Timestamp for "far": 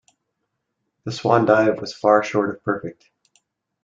1.93-2.23